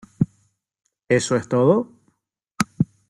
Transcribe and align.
¿eso 1.17 1.35
es 1.35 1.47
todo? 1.47 1.91